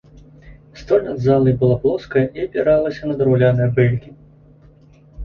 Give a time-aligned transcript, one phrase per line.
[0.73, 4.09] Столь над залай была плоская і апіралася на драўляныя бэлькі.